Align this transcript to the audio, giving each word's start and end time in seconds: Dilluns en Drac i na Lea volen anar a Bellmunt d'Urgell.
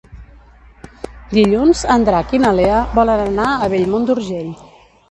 Dilluns 1.39 1.83
en 1.97 2.09
Drac 2.09 2.35
i 2.39 2.43
na 2.47 2.55
Lea 2.63 2.81
volen 2.99 3.25
anar 3.31 3.49
a 3.61 3.71
Bellmunt 3.77 4.11
d'Urgell. 4.11 4.55